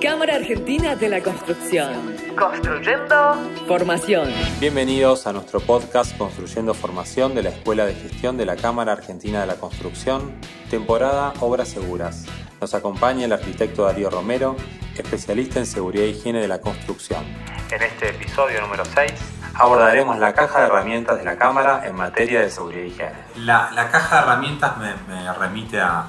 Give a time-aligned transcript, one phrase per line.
[0.00, 2.14] Cámara Argentina de la Construcción.
[2.38, 3.34] Construyendo
[3.66, 4.32] Formación.
[4.60, 9.40] Bienvenidos a nuestro podcast Construyendo Formación de la Escuela de Gestión de la Cámara Argentina
[9.40, 10.38] de la Construcción,
[10.70, 12.26] temporada Obras Seguras.
[12.60, 14.54] Nos acompaña el arquitecto Darío Romero,
[14.96, 17.24] especialista en seguridad e higiene de la construcción.
[17.68, 19.12] En este episodio número 6
[19.54, 23.16] abordaremos la caja de herramientas de la Cámara en materia de seguridad e higiene.
[23.34, 26.04] La, la caja de herramientas me, me remite a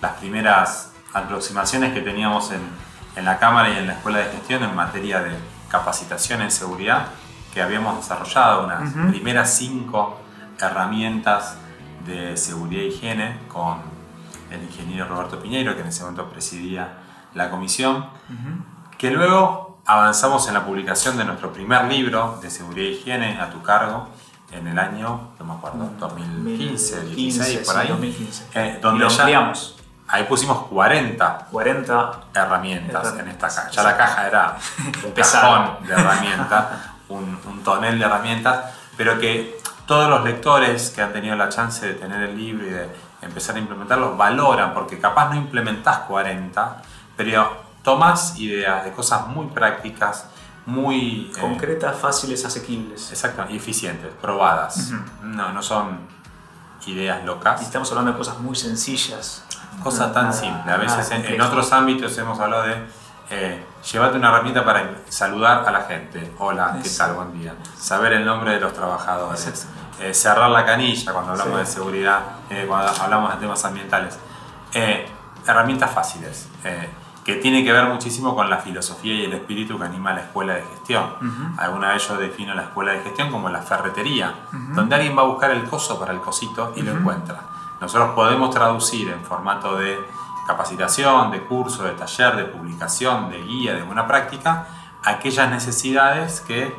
[0.00, 2.60] las primeras aproximaciones que teníamos en,
[3.16, 5.36] en la Cámara y en la Escuela de Gestión en materia de
[5.70, 7.06] capacitación en seguridad,
[7.52, 10.18] que habíamos desarrollado unas primeras cinco
[10.60, 11.56] herramientas
[12.06, 13.78] de seguridad e higiene con
[14.50, 16.98] el ingeniero Roberto Piñeiro, que en ese momento presidía
[17.34, 18.06] la comisión,
[18.98, 23.50] que luego avanzamos en la publicación de nuestro primer libro de seguridad e higiene a
[23.50, 24.08] tu cargo
[24.50, 28.44] en el año, no me acuerdo, 2015, 2016, por ahí, 2015.
[28.54, 29.76] eh, Y donde lo ya- ampliamos.
[30.12, 33.70] Ahí pusimos 40 40 herramientas en esta caja.
[33.70, 34.56] Ya la caja era
[35.04, 36.66] un cajón de herramientas,
[37.08, 41.84] un, un tonel de herramientas, pero que todos los lectores que han tenido la chance
[41.84, 42.88] de tener el libro y de
[43.22, 46.82] empezar a implementarlo valoran, porque capaz no implementás 40,
[47.16, 50.26] pero tomás ideas de cosas muy prácticas,
[50.66, 53.10] muy eh, concretas, fáciles, asequibles.
[53.10, 54.92] exacto, y eficientes, probadas.
[55.22, 56.00] no, no son
[56.86, 57.60] ideas locas.
[57.62, 59.44] Y estamos hablando de cosas muy sencillas.
[59.82, 60.70] Cosa tan simple.
[60.72, 62.76] A veces nada en, en otros ámbitos hemos hablado de
[63.30, 66.32] eh, llevarte una herramienta para saludar a la gente.
[66.38, 67.14] Hola, ¿qué tal?
[67.14, 67.54] Buen día.
[67.76, 69.66] Saber el nombre de los trabajadores.
[70.00, 71.58] Eh, cerrar la canilla cuando hablamos Sí.
[71.60, 72.20] de seguridad,
[72.50, 74.18] eh, cuando hablamos de temas ambientales.
[74.74, 75.06] Eh,
[75.46, 76.48] herramientas fáciles.
[76.64, 76.88] eh,
[77.24, 80.54] que tiene que ver muchísimo con la filosofía y el espíritu que anima la escuela
[80.54, 81.54] de gestión.
[81.56, 84.34] Alguna vez yo defino la escuela de gestión como la ferretería,
[84.74, 87.36] donde alguien va a buscar el coso para el cosito y lo encuentra.
[87.82, 89.98] Nosotros podemos traducir en formato de
[90.46, 94.68] capacitación, de curso, de taller, de publicación, de guía, de buena práctica,
[95.02, 96.72] aquellas necesidades que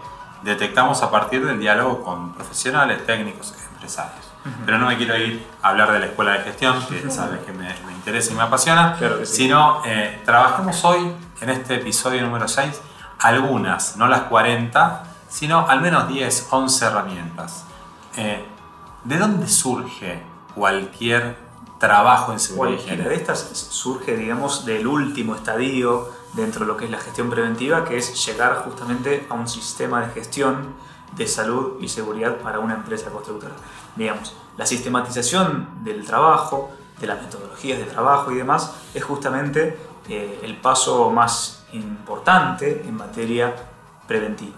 [0.44, 4.31] detectamos a partir del diálogo con profesionales, técnicos, empresarios.
[4.66, 7.52] Pero no me quiero ir a hablar de la escuela de gestión, que sabes que
[7.52, 9.44] me, me interesa y me apasiona, Claro que sí.
[9.44, 12.81] sino eh, trabajemos hoy, en este episodio número 6,
[13.19, 17.66] algunas, no las 40, sino al menos 10, 11 herramientas.
[18.16, 18.46] Eh,
[19.03, 21.36] ¿De dónde surge cualquier
[21.80, 26.78] trabajo en seguridad y Cualquiera de estas surge, digamos, del último estadio dentro de lo
[26.78, 30.75] que es la gestión preventiva, que es llegar justamente a un sistema de gestión
[31.16, 33.53] de salud y seguridad para una empresa constructora.
[33.96, 39.78] Digamos, la sistematización del trabajo, de las metodologías de trabajo y demás, es justamente
[40.08, 43.53] eh, el paso más importante en materia
[44.08, 44.58] preventiva.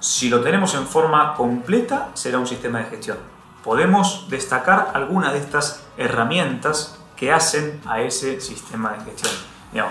[0.00, 3.18] Si lo tenemos en forma completa, será un sistema de gestión.
[3.64, 9.32] Podemos destacar algunas de estas herramientas que hacen a ese sistema de gestión.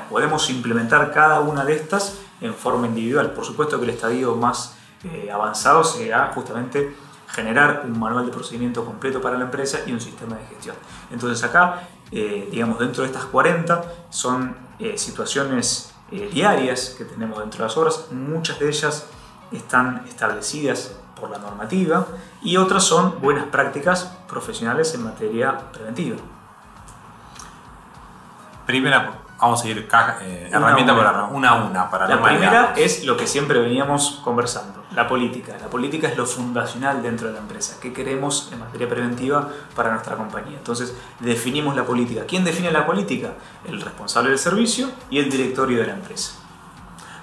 [0.10, 3.32] Podemos implementar cada una de estas en forma individual.
[3.32, 6.96] Por supuesto que el estadio más eh, avanzado será justamente
[7.28, 10.76] generar un manual de procedimiento completo para la empresa y un sistema de gestión.
[11.12, 17.58] Entonces acá, eh, digamos, dentro de estas 40 son eh, situaciones diarias que tenemos dentro
[17.58, 18.06] de las obras.
[18.12, 19.08] Muchas de ellas
[19.52, 22.06] están establecidas por la normativa
[22.42, 26.18] y otras son buenas prácticas profesionales en materia preventiva.
[28.66, 31.02] Primera, vamos a ir caja- eh, Una herramienta una.
[31.04, 35.08] herramienta, una a una, para La no primera es lo que siempre veníamos conversando, la
[35.08, 35.56] política.
[35.62, 37.78] La política es lo fundacional dentro de la empresa.
[37.82, 40.58] ¿Qué queremos en materia preventiva para nuestra compañía?
[40.58, 42.24] Entonces, definimos la política.
[42.28, 43.30] ¿Quién define la política?
[43.66, 46.34] El responsable del servicio y el directorio de la empresa.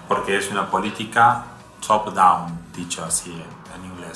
[0.06, 1.44] porque es una política
[1.86, 3.42] top-down, dicho así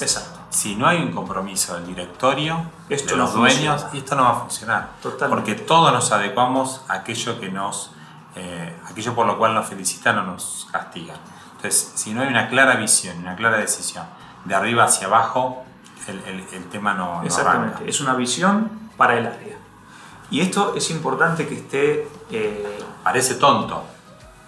[0.00, 0.38] Exacto.
[0.50, 3.98] Si no hay un compromiso del directorio, Esto de no los dueños, funciona.
[4.04, 4.88] esto no va a funcionar.
[5.02, 5.28] Totalmente.
[5.28, 7.90] Porque todos nos adecuamos a aquello que nos,
[8.36, 11.16] eh, aquello por lo cual nos felicitan o nos castigan.
[11.56, 14.06] Entonces, si no hay una clara visión, una clara decisión,
[14.44, 15.64] de arriba hacia abajo,
[16.06, 17.90] el, el- el tema no, no Exactamente, arranca.
[17.90, 19.56] es una visión para el área.
[20.30, 23.84] Y esto es importante que esté eh, Parece tonto,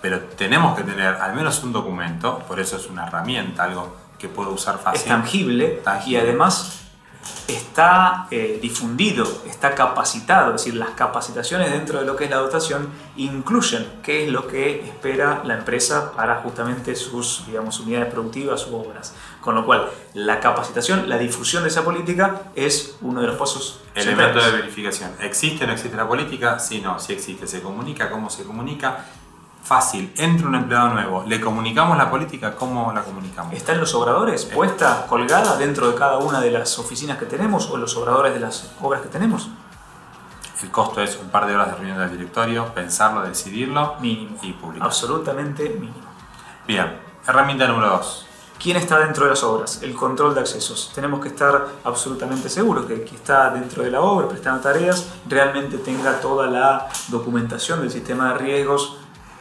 [0.02, 4.28] pero tenemos que tener al menos un documento, por eso es una herramienta, algo que
[4.28, 5.08] puedo usar es fácil.
[5.08, 6.18] tangible, Tangible.
[6.18, 6.76] y además
[7.48, 12.36] está eh, difundido, está capacitado, es decir, las capacitaciones dentro de lo que es la
[12.38, 18.66] dotación incluyen qué es lo que espera la empresa para justamente sus digamos, unidades productivas
[18.68, 19.14] u obras.
[19.40, 23.80] Con lo cual, la capacitación, la difusión de esa política es uno de los pasos
[23.94, 24.52] Elemento de centrales.
[24.60, 25.10] verificación.
[25.20, 26.58] ¿Existe o no existe la política?
[26.58, 27.46] Sí, no, sí existe.
[27.46, 28.10] ¿Se comunica?
[28.10, 29.04] ¿Cómo se comunica?
[29.70, 30.12] Fácil.
[30.16, 31.22] Entra un empleado nuevo.
[31.28, 32.56] ¿Le comunicamos la política?
[32.56, 33.54] ¿Cómo la comunicamos?
[33.54, 34.46] ¿Está en los obradores?
[34.46, 38.34] ¿Puesta, colgada dentro de cada una de las oficinas que tenemos o en los obradores
[38.34, 39.48] de las obras que tenemos?
[40.60, 44.36] el costo es un par de horas de reunión del directorio, pensarlo, decidirlo Mínimo.
[44.42, 44.88] y publicar.
[44.88, 45.94] Absolutamente mínimo.
[46.66, 48.26] Bien, herramienta número 2.
[48.60, 49.84] ¿Quién está dentro de las obras?
[49.84, 50.90] El control de accesos.
[50.92, 55.12] Tenemos que estar absolutamente seguros que el que está dentro de la obra prestando tareas
[55.28, 58.96] realmente tenga toda la documentación del sistema de riesgos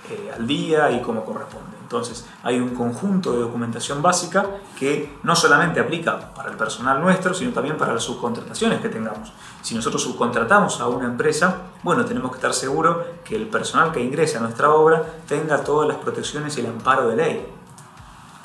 [0.09, 1.77] eh, al día y como corresponde.
[1.81, 4.45] Entonces, hay un conjunto de documentación básica
[4.77, 9.31] que no solamente aplica para el personal nuestro, sino también para las subcontrataciones que tengamos.
[9.61, 14.01] Si nosotros subcontratamos a una empresa, bueno, tenemos que estar seguros que el personal que
[14.01, 17.47] ingrese a nuestra obra tenga todas las protecciones y el amparo de ley.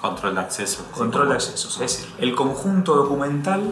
[0.00, 0.86] Control de acceso.
[0.90, 1.80] Control de accesos.
[1.80, 3.62] Es el conjunto documental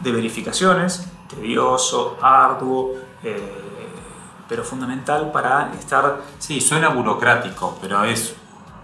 [0.00, 3.65] de verificaciones, tedioso, arduo, eh,
[4.48, 8.34] pero fundamental para estar Sí, suena burocrático, pero es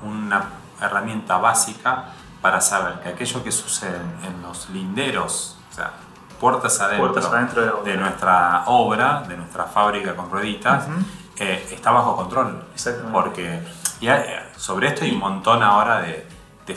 [0.02, 0.44] una
[0.80, 2.06] herramienta básica
[2.40, 5.92] para saber que aquello que sucede en los linderos, o sea,
[6.40, 7.96] puertas adentro, Puertas adentro de obra.
[7.96, 10.96] nuestra obra, de nuestra fábrica con rueditas, Ujú.
[11.36, 12.64] eh, está bajo control.
[12.74, 13.12] Exactamente.
[13.12, 13.62] Porque
[14.00, 14.24] y hay-
[14.56, 16.26] sobre esto hay un montón ahora de,
[16.66, 16.76] de, eh,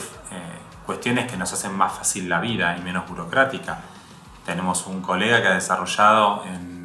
[0.86, 3.78] cuestiones que nos hacen más fácil la vida y menos burocrática.
[4.44, 6.75] Tenemos un colega que ha desarrollado en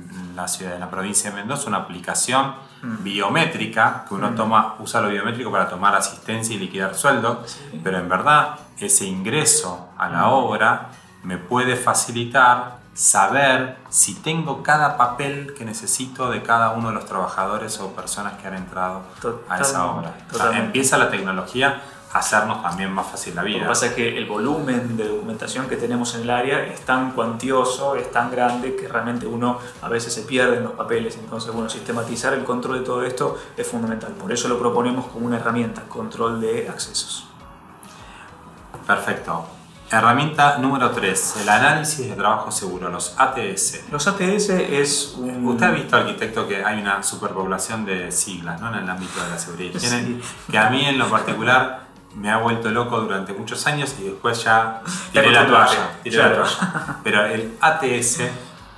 [0.42, 3.04] la ciudad, en la provincia de Mendoza, una aplicación Mm.
[3.04, 8.10] biométrica que uno toma, usa lo biométrico para tomar asistencia y liquidar sueldos, pero en
[8.10, 10.32] verdad ese ingreso a la Mm.
[10.34, 10.90] obra
[11.24, 17.06] me puede facilitar saber si tengo cada papel que necesito de cada uno de los
[17.06, 19.02] trabajadores o personas que han entrado
[19.48, 20.10] a esa Totalmente, obra.
[20.10, 20.66] O sea, totalmente.
[20.66, 21.82] empieza la tecnología
[22.14, 23.68] hacernos también más fácil la Lo que vida.
[23.68, 27.96] pasa es que el volumen de documentación que tenemos en el área es tan cuantioso,
[27.96, 31.18] es tan grande que realmente uno a veces se pierde en los papeles.
[31.18, 34.12] Entonces, bueno, sistematizar el control de todo esto es fundamental.
[34.14, 37.28] Por eso lo proponemos como una herramienta, control de accesos.
[38.86, 39.46] Perfecto.
[39.90, 43.92] Herramienta número 3, el análisis de trabajo seguro, los ATS.
[43.92, 45.46] Los ATS es un...
[45.46, 48.70] Usted ha visto, arquitecto, que hay una superpoblación de siglas ¿no?
[48.74, 50.22] en el ámbito de la seguridad y higiene, Sí.
[50.50, 54.44] que a mí en lo particular me ha vuelto loco durante muchos años y después
[54.44, 54.82] ya
[55.12, 56.00] tiré la acostumbraste, toalla.
[56.04, 56.44] tiré la claro.
[56.44, 56.98] toalla.
[57.04, 58.20] Pero el ATS,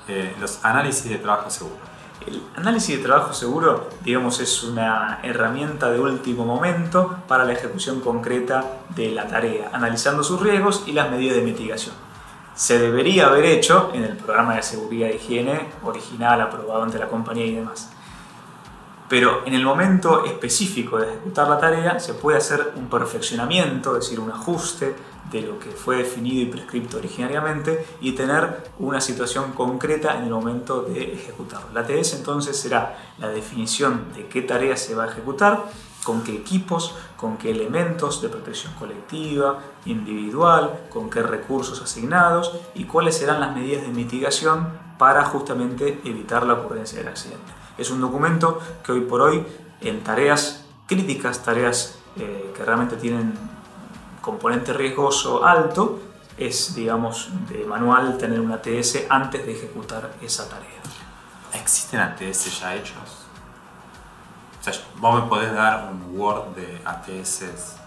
[0.08, 1.94] eh, los análisis de trabajo seguro.
[2.26, 8.00] El análisis de trabajo seguro, digamos, es una herramienta de último momento para la ejecución
[8.00, 8.64] concreta
[8.96, 11.94] de la tarea, analizando sus riesgos y las medidas de mitigación.
[12.56, 17.08] Se debería haber hecho en el programa de seguridad e higiene original aprobado ante la
[17.08, 17.90] compañía y demás.
[19.14, 24.06] Pero en el momento específico de ejecutar la tarea se puede hacer un perfeccionamiento, es
[24.06, 24.96] decir, un ajuste
[25.30, 30.32] de lo que fue definido y prescripto originariamente y tener una situación concreta en el
[30.32, 31.68] momento de ejecutarlo.
[31.76, 35.64] La TS entonces será la definición de qué tarea se va a ejecutar,
[36.04, 42.86] con qué equipos, con qué elementos de protección colectiva, individual, con qué recursos asignados y
[42.86, 47.63] cuáles serán las medidas de mitigación para justamente evitar la ocurrencia del accidente.
[47.78, 49.46] Es un documento que hoy por hoy
[49.82, 53.34] en tareas críticas, tareas eh, que realmente tienen
[54.22, 56.00] componente riesgoso alto,
[56.38, 60.82] es, digamos, de manual tener una TS antes de ejecutar esa tarea.
[61.54, 62.98] ¿Existen ATS ya hechos?
[64.60, 67.83] O sea, vos me podés dar un Word de ATS.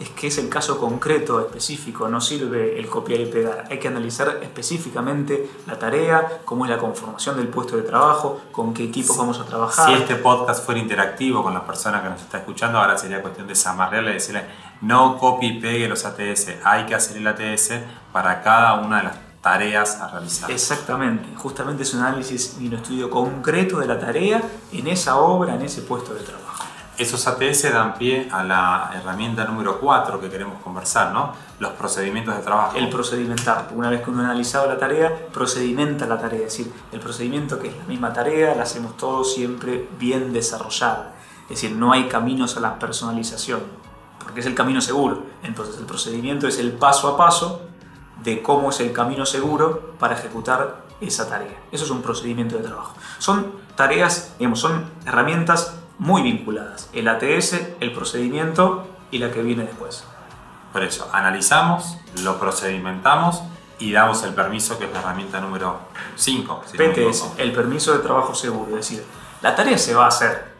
[0.00, 3.66] Es que es el caso concreto, específico, no sirve el copiar y pegar.
[3.70, 8.72] Hay que analizar específicamente la tarea, cómo es la conformación del puesto de trabajo, con
[8.72, 9.88] qué equipos vamos a trabajar.
[9.88, 13.46] Si este podcast fuera interactivo con la persona que nos está escuchando, ahora sería cuestión
[13.46, 14.44] de zamarrearle y decirle
[14.80, 17.72] no copie y pegue los ATS, hay que hacer el ATS
[18.10, 20.50] para cada una de las tareas a realizar.
[20.50, 25.54] Exactamente, justamente es un análisis y un estudio concreto de la tarea en esa obra,
[25.54, 26.49] en ese puesto de trabajo.
[27.00, 31.32] Esos ATS dan pie a la herramienta número 4 que queremos conversar, ¿no?
[31.58, 32.76] Los procedimientos de trabajo.
[32.76, 36.70] El procedimentar, una vez que uno ha analizado la tarea, procedimenta la tarea, es decir,
[36.92, 41.14] el procedimiento que es la misma tarea, la hacemos todos siempre bien desarrollada.
[41.44, 43.62] Es decir, no hay caminos a la personalización,
[44.22, 45.22] porque es el camino seguro.
[45.42, 47.62] Entonces el procedimiento es el paso a paso
[48.22, 51.62] de cómo es el camino seguro para ejecutar esa tarea.
[51.72, 52.94] Eso es un procedimiento de trabajo.
[53.18, 56.88] Son tareas, digamos, son herramientas muy vinculadas.
[56.94, 60.04] El ATS, el procedimiento y la que viene después.
[60.72, 63.42] Por eso, analizamos, lo procedimentamos
[63.78, 65.78] y damos el permiso, que es la herramienta número
[66.16, 66.62] 5.
[66.66, 67.34] si no PTS, equivoco.
[67.36, 68.70] el permiso de trabajo seguro.
[68.70, 69.04] Es decir,
[69.42, 70.54] la tarea se va a hacer,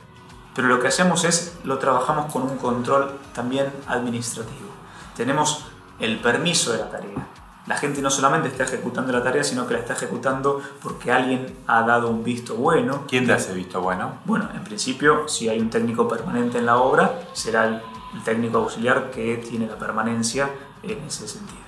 [0.55, 4.69] pero lo que hacemos es lo trabajamos con un control también administrativo.
[5.17, 5.65] Tenemos
[6.01, 7.27] el permiso de la tarea.
[7.71, 11.57] La gente no solamente está ejecutando la tarea, sino que la está ejecutando porque alguien
[11.69, 13.05] ha dado un visto bueno.
[13.07, 14.15] ¿Quién te hace visto bueno?
[14.25, 17.81] Bueno, en principio, si hay un técnico permanente en la obra, será el,
[18.13, 20.51] el técnico auxiliar que tiene la permanencia
[20.83, 21.61] en ese sentido.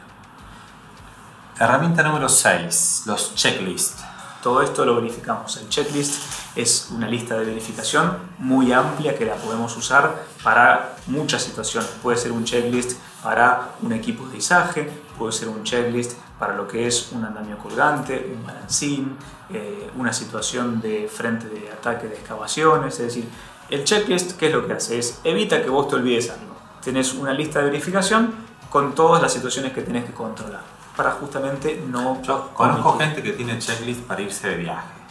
[1.60, 4.02] Herramienta número 6, los checklists.
[4.42, 5.56] Todo esto lo verificamos.
[5.58, 6.20] El checklist
[6.56, 11.88] es una lista de verificación muy amplia que la podemos usar para muchas situaciones.
[12.02, 16.66] Puede ser un checklist para un equipo de izaje, puede ser un checklist para lo
[16.66, 19.16] que es un andamio colgante, un balancín,
[19.50, 22.94] eh, una situación de frente de ataque de excavaciones.
[22.94, 23.28] Es decir,
[23.70, 24.98] el checklist, ¿qué es lo que hace?
[24.98, 26.56] Es evita que vos te olvides algo.
[26.82, 28.34] Tenés una lista de verificación
[28.70, 32.20] con todas las situaciones que tenés que controlar para justamente no...
[32.22, 34.88] Yo conozco gente que tiene checklist para irse de viaje.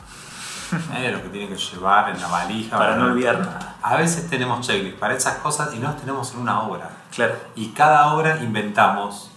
[0.96, 2.78] Eh, lo que tiene que llevar en la valija.
[2.78, 3.76] Para no olvidar nada.
[3.82, 6.90] A veces tenemos checklist para esas cosas y no las tenemos en una obra.
[7.14, 7.36] Claro.
[7.56, 9.31] Y cada obra inventamos,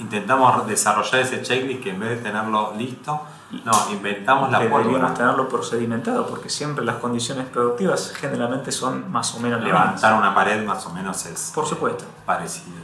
[0.00, 3.20] intentamos desarrollar ese checklist que en vez de tenerlo listo,
[3.64, 5.14] no, inventamos la Deberíamos pólvora.
[5.14, 9.62] tenerlo procedimentado porque siempre las condiciones productivas generalmente son más o menos.
[9.62, 12.04] Levantar una pared más o menos es Por supuesto.
[12.26, 12.76] parecido.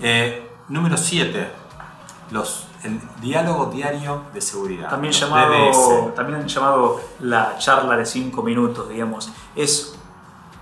[0.00, 1.50] Eh, número 7.
[2.30, 4.88] Los, el diálogo diario de seguridad.
[4.88, 9.30] También llamado, también llamado la charla de 5 minutos, digamos.
[9.56, 9.96] Es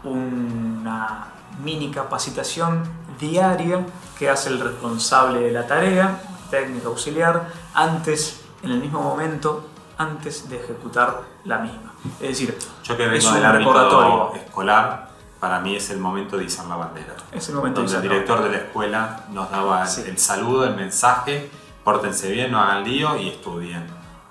[0.05, 1.27] una
[1.63, 2.83] mini capacitación
[3.19, 3.85] diaria
[4.19, 10.49] que hace el responsable de la tarea, técnico auxiliar, antes, en el mismo momento, antes
[10.49, 11.93] de ejecutar la misma.
[12.21, 14.35] Es decir, Yo que es vengo un del recordatorio.
[14.35, 17.15] escolar, para mí es el momento de izar la bandera.
[17.33, 20.05] Es el momento de Donde el la director de la escuela nos daba Sí.
[20.07, 21.51] el saludo, el mensaje,
[21.85, 23.87] pórtense bien, no hagan lío y estudien.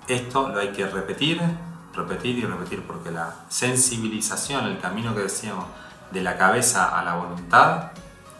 [0.08, 1.40] Esto lo hay que repetir,
[1.94, 5.66] repetir y repetir porque la sensibilización, el camino que decíamos,
[6.12, 7.92] de la cabeza a la voluntad,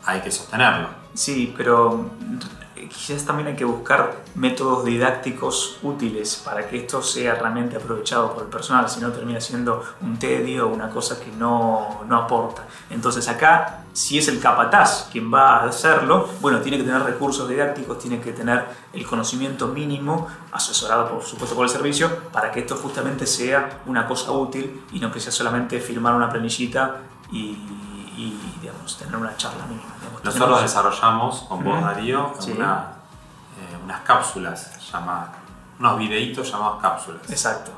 [0.04, 0.88] hay que sostenerlo.
[1.14, 2.38] Sí, pero mm,
[2.88, 8.44] quizás también hay que buscar métodos didácticos útiles para que esto sea realmente aprovechado por
[8.44, 12.64] el personal, si no termina siendo un tedio una cosa que no, no aporta.
[12.90, 17.48] Entonces acá, si es el capataz quien va a hacerlo, bueno, tiene que tener recursos
[17.48, 22.60] didácticos, tiene que tener el conocimiento mínimo, asesorado por supuesto por el servicio, para que
[22.60, 27.00] esto justamente sea una cosa útil y no que sea solamente firmar una planillita
[27.32, 27.56] y,
[28.16, 29.94] y, digamos, tener una charla mínima.
[29.98, 30.22] digamos.
[30.24, 31.80] Nosotros Tenemos- desarrollamos con vos.
[31.82, 32.52] Darío, Sí.
[32.52, 32.92] una,
[33.58, 35.30] eh, unas cápsulas llamadas,
[35.80, 37.22] unos videitos llamados cápsulas.
[37.30, 37.70] Exacto.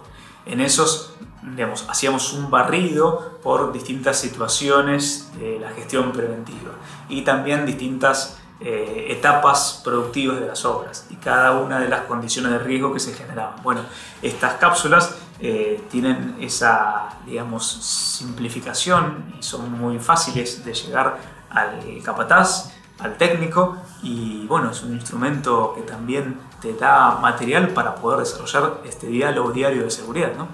[0.47, 6.73] En esos, digamos, hacíamos un barrido por distintas situaciones de la gestión preventiva
[7.09, 12.53] y también distintas eh, etapas productivas de las obras y cada una de las condiciones
[12.53, 13.57] de riesgo que se generaban.
[13.63, 13.83] Bueno,
[14.23, 21.19] estas cápsulas eh, tienen esa, digamos, simplificación y son muy fáciles de llegar
[21.51, 27.97] al capataz, al técnico y bueno, es un instrumento que también te da material para
[27.97, 30.47] poder desarrollar este diálogo diario de seguridad, ¿no?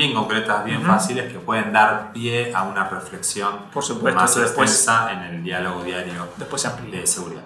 [0.00, 0.86] bien concretas, bien Ujú.
[0.86, 5.82] fáciles, que pueden dar pie a una reflexión Por supuesto, más extensa en el diálogo
[5.84, 7.42] diario Después se de seguridad.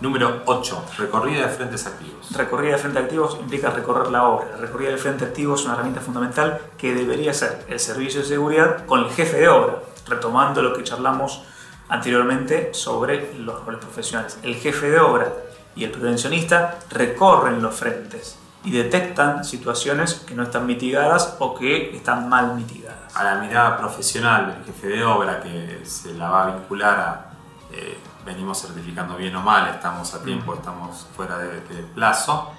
[0.00, 0.84] Número 8.
[0.96, 2.30] Recorrida de frentes activos.
[2.32, 4.46] Recorrida de frente activos implica recorrer la obra.
[4.52, 8.26] La recorrida de frente activo es una herramienta fundamental que debería ser el servicio de
[8.26, 11.42] seguridad con el jefe de obra, retomando lo que charlamos
[11.88, 14.38] anteriormente sobre los roles profesionales.
[14.42, 15.32] El jefe de obra
[15.74, 21.96] y el prevencionista recorren los frentes y detectan situaciones que no están mitigadas o que
[21.96, 23.16] están mal mitigadas.
[23.16, 27.26] a la mirada profesional del jefe de obra que se la va a vincular a
[27.72, 32.52] eh, venimos certificando bien o mal, estamos a tiempo, estamos fuera de, de plazo,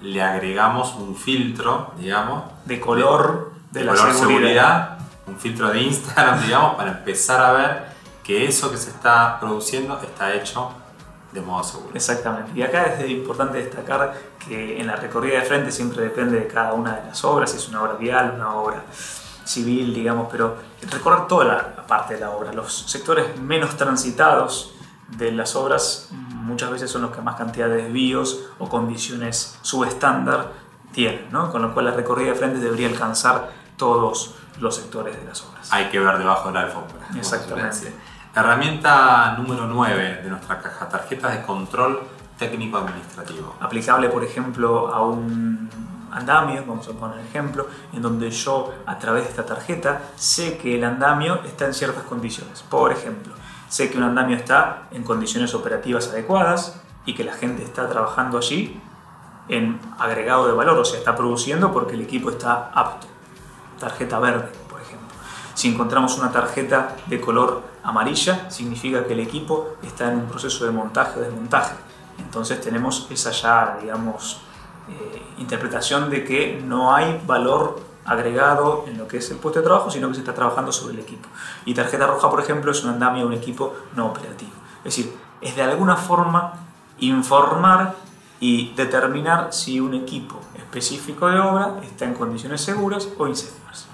[0.00, 4.28] le agregamos un filtro, digamos, De color de, de la color seguridad.
[4.30, 7.92] seguridad, un filtro de Instagram, digamos, para empezar a ver
[8.22, 10.72] que eso que se está produciendo está hecho
[11.32, 11.90] de modo seguro.
[11.94, 12.52] Exactamente.
[12.54, 16.74] Y acá es importante destacar que en la recorrida de frente siempre depende de cada
[16.74, 18.82] una de las obras, si es una obra vial, una obra
[19.44, 20.56] civil, digamos, pero
[20.90, 22.52] recorrer toda la, parte de la obra.
[22.52, 24.74] Los sectores menos transitados
[25.08, 30.52] de las obras muchas veces son los que más cantidad de desvíos o condiciones subestándar
[30.92, 31.50] tienen, ¿no?
[31.50, 35.72] Con lo cual la recorrida de frente debería alcanzar todos los sectores de las obras.
[35.72, 37.08] Hay que ver debajo de la alfombra.
[37.16, 37.92] Exactamente.
[38.34, 42.00] Herramienta número 9 de nuestra caja, tarjetas de control
[42.38, 43.54] técnico administrativo.
[43.60, 45.68] aplicable, por ejemplo, a un
[46.10, 50.76] andamio, vamos a poner ejemplo, en donde yo a través de esta tarjeta sé que
[50.76, 52.62] el andamio está en ciertas condiciones.
[52.62, 53.34] Por ejemplo,
[53.68, 58.38] sé que un andamio está en condiciones operativas adecuadas y que la gente está trabajando
[58.38, 58.80] allí
[59.48, 63.08] en agregado de valor, o sea, está produciendo porque el equipo está apto.
[63.78, 64.61] Tarjeta verde.
[65.62, 70.64] Si encontramos una tarjeta de color amarilla, significa que el equipo está en un proceso
[70.64, 71.76] de montaje o desmontaje.
[72.18, 74.40] Entonces tenemos esa ya, digamos,
[74.88, 79.66] eh, interpretación de que no hay valor agregado en lo que es el puesto de
[79.66, 81.28] trabajo, sino que se está trabajando sobre el equipo.
[81.64, 84.50] Y tarjeta roja, por ejemplo, es un andamio de un equipo no operativo.
[84.78, 86.54] Es decir, es de alguna forma
[86.98, 87.94] informar
[88.40, 93.86] y determinar si un equipo específico de obra está en condiciones seguras o inseguras.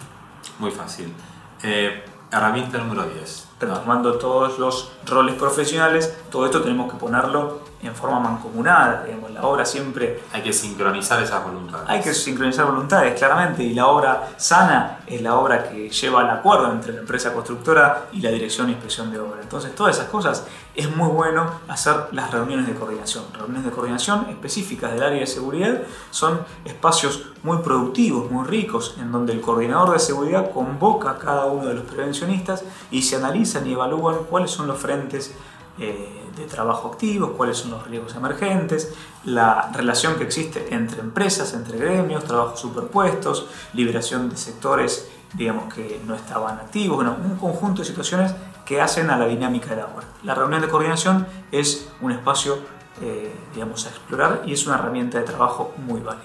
[0.59, 1.13] Muy fácil.
[1.63, 3.48] Eh, herramienta número 10.
[3.61, 9.43] Retomando todos los roles profesionales, todo esto tenemos que ponerlo en forma mancomunada, digamos, la
[9.43, 10.21] obra siempre...
[10.33, 11.89] Hay que sincronizar esas voluntades.
[11.89, 16.31] Hay que sincronizar voluntades, claramente, y la obra sana es la obra que lleva al
[16.31, 19.41] acuerdo entre la empresa constructora y la dirección de inspección de obra.
[19.43, 23.25] Entonces, todas esas cosas es muy bueno hacer las reuniones de coordinación.
[23.33, 29.13] Reuniones de coordinación específicas del área de seguridad son espacios muy productivos, muy ricos, en
[29.13, 33.19] donde el coordinador de seguridad convoca a cada uno de los prevencionistas y se
[33.57, 35.35] analizan y evalúan cuáles son los frentes
[35.79, 38.93] eh, de trabajo activos, cuáles son los riesgos emergentes,
[39.25, 46.01] la relación que existe entre empresas, entre gremios, trabajos superpuestos, liberación de sectores digamos que
[46.07, 49.85] no estaban activos, bueno, un conjunto de situaciones que hacen a la dinámica de la
[49.85, 50.07] obra.
[50.23, 52.57] La reunión de coordinación es un espacio
[53.01, 56.25] eh, digamos, a explorar y es una herramienta de trabajo muy válida.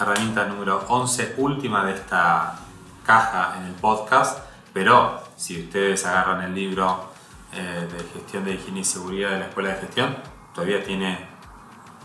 [0.00, 2.58] Herramienta número 11, última de esta
[3.04, 4.40] caja en el podcast,
[4.72, 7.04] pero si ustedes agarran el libro
[7.52, 10.16] eh, de gestión de higiene y seguridad de la Escuela de Gestión,
[10.54, 11.18] todavía tiene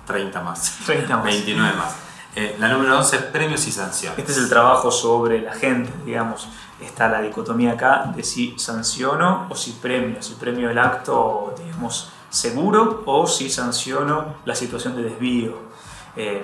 [0.06, 0.80] 30 más.
[0.86, 1.24] 30 más.
[1.24, 1.96] 29 más.
[2.36, 4.20] Eh, la número 11 es premios y sanciones.
[4.20, 6.50] Este es el trabajo sobre la gente, digamos.
[6.82, 10.22] Está la dicotomía acá de si sanciono o si premio.
[10.22, 15.58] Si premio el acto, digamos, seguro o si sanciono la situación de desvío.
[16.18, 16.42] Eh,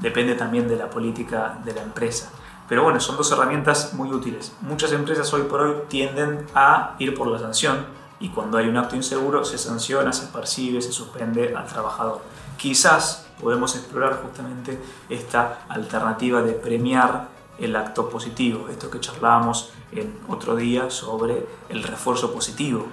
[0.00, 2.30] depende también de la política de la empresa.
[2.68, 4.52] Pero bueno, son dos herramientas muy útiles.
[4.60, 7.86] Muchas empresas hoy por hoy tienden a ir por la sanción
[8.20, 12.20] y cuando hay un acto inseguro se sanciona, se percibe, se suspende al trabajador.
[12.58, 20.18] Quizás podemos explorar justamente esta alternativa de premiar el acto positivo, esto que charlábamos en
[20.28, 22.86] otro día sobre el refuerzo positivo.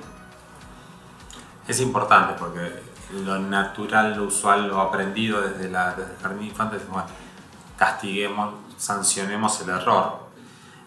[1.67, 2.81] Es importante porque
[3.25, 7.07] lo natural, lo usual, lo aprendido desde, la, desde el jardín de infantes es bueno,
[7.77, 10.25] castiguemos, sancionemos el error,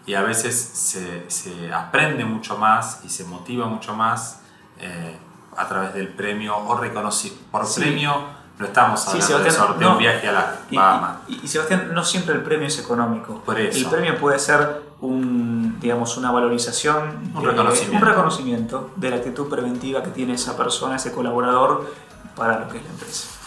[0.05, 4.41] y a veces se, se, aprende mucho más y se motiva mucho más
[4.79, 5.15] eh,
[5.55, 7.35] a través del premio o reconocido.
[7.51, 8.23] Por premio
[8.57, 11.17] no estamos hablando de sorteo, un viaje a la Bahamas.
[11.27, 13.41] Y, y, Sebastián, no siempre el premio es económico.
[13.45, 13.77] Por eso.
[13.77, 17.95] El premio puede ser un, digamos, una valorización, un, reconocimiento.
[17.95, 21.93] un reconocimiento de la actitud preventiva que tiene esa persona, ese colaborador
[22.35, 23.38] para lo que es la empresa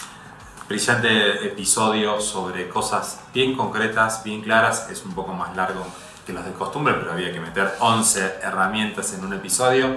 [0.73, 5.85] brillante episodio sobre cosas bien concretas, bien claras, es un poco más largo
[6.25, 9.95] que los de costumbre, pero había que meter 11 herramientas en un episodio.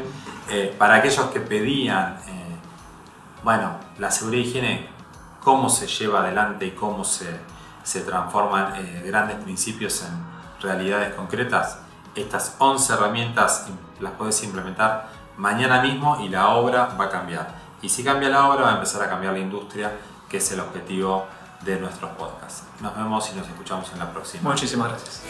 [0.49, 2.57] Eh, para aquellos que pedían, eh,
[3.41, 4.89] bueno, la seguridad y higiene,
[5.41, 7.39] cómo se lleva adelante y cómo se,
[7.83, 11.79] se transforman eh, grandes principios en realidades concretas,
[12.15, 13.67] estas 11 herramientas
[14.01, 15.07] las puedes implementar
[15.37, 17.63] mañana mismo y la obra va a cambiar.
[17.81, 19.91] Y si cambia la obra, va a empezar a cambiar la industria,
[20.35, 21.25] que es el objetivo
[21.63, 22.63] de nuestros podcasts.
[22.81, 24.49] Nos vemos y nos escuchamos en la próxima.
[24.49, 25.21] Muchísimas gracias.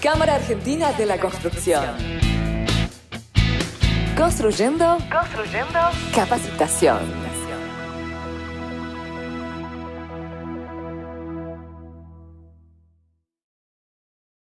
[0.00, 1.84] Cámara Argentina de la Construcción.
[4.16, 5.80] Construyendo, construyendo
[6.14, 7.23] capacitación.